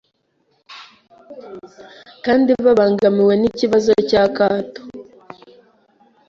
[2.25, 4.81] kandi babangamiwe n’ikibazo cy’akato